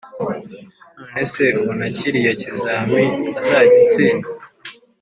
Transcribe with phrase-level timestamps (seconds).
[0.97, 3.03] nonese ubona kiriya kizami
[3.39, 4.27] uzagitsinda